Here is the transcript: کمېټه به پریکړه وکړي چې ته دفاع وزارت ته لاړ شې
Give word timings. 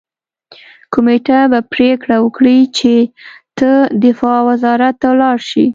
کمېټه 0.93 1.39
به 1.51 1.59
پریکړه 1.71 2.17
وکړي 2.21 2.59
چې 2.77 2.93
ته 3.57 3.71
دفاع 4.03 4.39
وزارت 4.49 4.95
ته 5.01 5.09
لاړ 5.21 5.37
شې 5.49 5.65